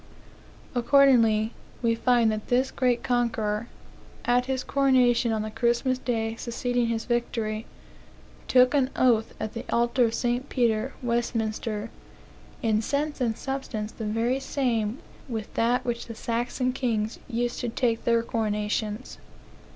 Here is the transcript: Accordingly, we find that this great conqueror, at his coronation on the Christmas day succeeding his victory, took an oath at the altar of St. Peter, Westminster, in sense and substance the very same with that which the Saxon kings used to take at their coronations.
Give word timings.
Accordingly, 0.73 1.53
we 1.83 1.93
find 1.93 2.31
that 2.31 2.47
this 2.47 2.71
great 2.71 3.03
conqueror, 3.03 3.67
at 4.25 4.47
his 4.47 4.63
coronation 4.63 5.31
on 5.31 5.43
the 5.43 5.51
Christmas 5.51 5.99
day 5.99 6.35
succeeding 6.37 6.87
his 6.87 7.05
victory, 7.05 7.67
took 8.47 8.73
an 8.73 8.89
oath 8.95 9.35
at 9.39 9.53
the 9.53 9.63
altar 9.71 10.05
of 10.05 10.15
St. 10.15 10.49
Peter, 10.49 10.91
Westminster, 11.03 11.91
in 12.63 12.81
sense 12.81 13.21
and 13.21 13.37
substance 13.37 13.91
the 13.91 14.05
very 14.05 14.39
same 14.39 14.97
with 15.29 15.53
that 15.53 15.85
which 15.85 16.07
the 16.07 16.15
Saxon 16.15 16.73
kings 16.73 17.19
used 17.29 17.59
to 17.59 17.69
take 17.69 17.99
at 17.99 18.05
their 18.05 18.23
coronations. 18.23 19.19